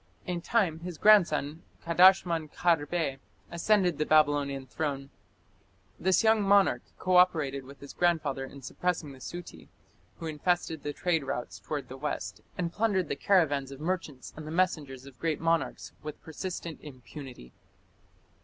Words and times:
In 0.25 0.41
time 0.41 0.79
his 0.79 0.97
grandson, 0.97 1.61
Kadashman 1.85 2.49
Kharbe, 2.51 3.19
ascended 3.51 3.99
the 3.99 4.05
Babylonian 4.07 4.65
throne. 4.65 5.11
This 5.99 6.23
young 6.23 6.41
monarch 6.41 6.81
co 6.97 7.17
operated 7.17 7.65
with 7.65 7.81
his 7.81 7.93
grandfather 7.93 8.43
in 8.43 8.63
suppressing 8.63 9.11
the 9.11 9.19
Suti, 9.19 9.67
who 10.17 10.25
infested 10.25 10.81
the 10.81 10.91
trade 10.91 11.23
routes 11.23 11.59
towards 11.59 11.87
the 11.87 11.97
west, 11.97 12.41
and 12.57 12.73
plundered 12.73 13.09
the 13.09 13.15
caravans 13.15 13.69
of 13.69 13.79
merchants 13.79 14.33
and 14.35 14.47
the 14.47 14.51
messengers 14.51 15.05
of 15.05 15.19
great 15.19 15.39
monarchs 15.39 15.93
with 16.01 16.19
persistent 16.23 16.79
impunity. 16.81 17.53